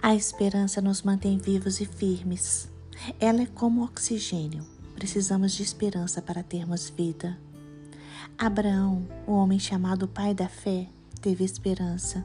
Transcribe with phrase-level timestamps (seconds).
[0.00, 2.70] A esperança nos mantém vivos e firmes.
[3.18, 4.64] Ela é como oxigênio.
[4.94, 7.36] Precisamos de esperança para termos vida.
[8.38, 10.88] Abraão, o homem chamado pai da fé,
[11.20, 12.24] teve esperança.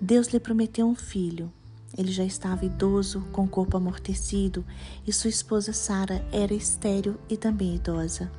[0.00, 1.52] Deus lhe prometeu um filho.
[1.96, 4.64] Ele já estava idoso, com o corpo amortecido,
[5.06, 8.32] e sua esposa Sara era estéril e também idosa.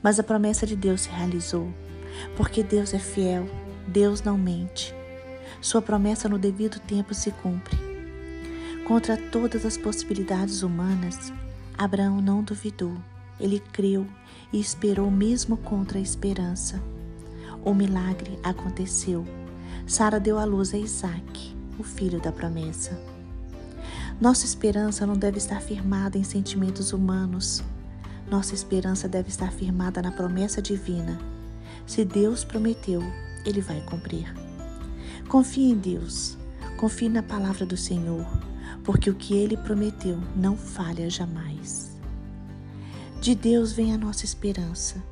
[0.00, 1.68] Mas a promessa de Deus se realizou,
[2.36, 3.48] porque Deus é fiel,
[3.88, 4.95] Deus não mente.
[5.60, 7.76] Sua promessa no devido tempo se cumpre.
[8.86, 11.32] Contra todas as possibilidades humanas,
[11.76, 12.96] Abraão não duvidou.
[13.38, 14.06] Ele creu
[14.52, 16.80] e esperou mesmo contra a esperança.
[17.64, 19.26] O milagre aconteceu.
[19.86, 22.98] Sara deu à luz a Isaac, o filho da promessa.
[24.20, 27.62] Nossa esperança não deve estar firmada em sentimentos humanos.
[28.30, 31.18] Nossa esperança deve estar firmada na promessa divina.
[31.86, 33.02] Se Deus prometeu,
[33.44, 34.45] Ele vai cumprir.
[35.28, 36.38] Confie em Deus,
[36.76, 38.24] confie na palavra do Senhor,
[38.84, 41.96] porque o que Ele prometeu não falha jamais.
[43.20, 45.02] De Deus vem a nossa esperança.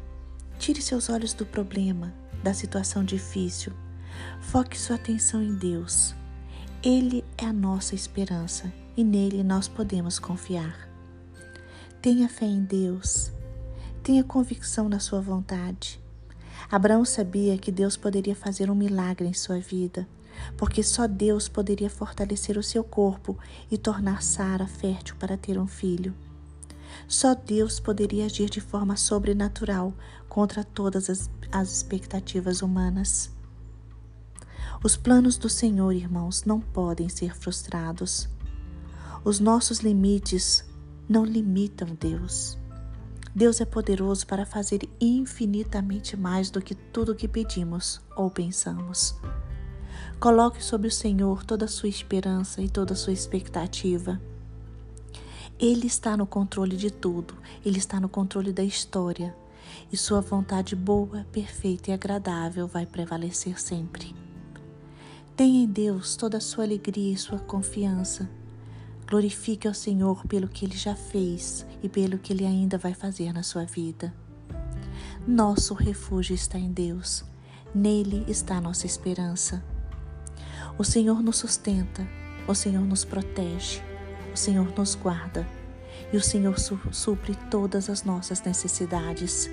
[0.57, 3.73] Tire seus olhos do problema, da situação difícil.
[4.41, 6.15] Foque sua atenção em Deus.
[6.81, 10.89] Ele é a nossa esperança e nele nós podemos confiar.
[12.01, 13.33] Tenha fé em Deus.
[14.03, 16.04] Tenha convicção na sua vontade.
[16.71, 20.09] Abraão sabia que Deus poderia fazer um milagre em sua vida,
[20.57, 23.39] porque só Deus poderia fortalecer o seu corpo
[23.71, 26.15] e tornar Sara fértil para ter um filho.
[27.07, 29.93] Só Deus poderia agir de forma sobrenatural
[30.29, 33.31] contra todas as, as expectativas humanas.
[34.83, 38.29] Os planos do Senhor, irmãos, não podem ser frustrados.
[39.25, 40.65] Os nossos limites
[41.09, 42.59] não limitam Deus.
[43.35, 49.17] Deus é poderoso para fazer infinitamente mais do que tudo o que pedimos ou pensamos.
[50.21, 54.21] Coloque sobre o Senhor toda a sua esperança e toda a sua expectativa.
[55.59, 57.35] Ele está no controle de tudo,
[57.67, 59.35] ele está no controle da história,
[59.93, 64.15] e sua vontade boa, perfeita e agradável vai prevalecer sempre.
[65.35, 68.29] Tenha em Deus toda a sua alegria e sua confiança
[69.15, 73.33] Glorifique ao Senhor pelo que Ele já fez e pelo que Ele ainda vai fazer
[73.33, 74.13] na sua vida.
[75.25, 77.25] Nosso refúgio está em Deus,
[77.73, 79.63] nele está nossa esperança.
[80.77, 82.05] O Senhor nos sustenta,
[82.49, 83.81] o Senhor nos protege,
[84.33, 85.47] o Senhor nos guarda
[86.13, 89.49] e o Senhor supre todas as nossas necessidades.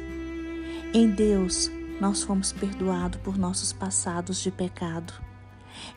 [0.91, 1.69] Em Deus,
[1.99, 5.13] nós fomos perdoados por nossos passados de pecado.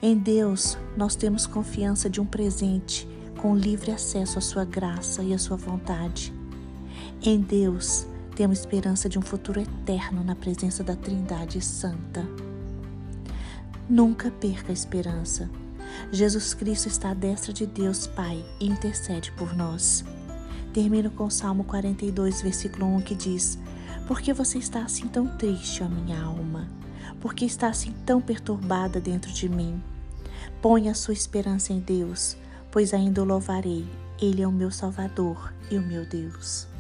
[0.03, 3.09] Em Deus, nós temos confiança de um presente
[3.45, 6.33] com livre acesso à sua graça e à sua vontade.
[7.23, 12.27] Em Deus, temos esperança de um futuro eterno na presença da Trindade Santa.
[13.87, 15.51] Nunca perca a esperança.
[16.11, 20.03] Jesus Cristo está à destra de Deus Pai e intercede por nós.
[20.73, 23.59] Termino com o Salmo 42, versículo 1, que diz:
[24.09, 26.67] Por que você está assim tão triste, ó minha alma?
[27.21, 29.83] Por que está assim tão perturbada dentro de mim?
[30.63, 32.39] Ponha a sua esperança em Deus
[32.75, 33.87] pois ainda o louvarei.
[34.21, 36.74] Ele é o meu Salvador e o meu Deus.